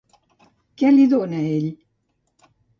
Què 0.81 0.91
li 0.95 1.05
dona 1.13 1.45
ell? 1.53 1.71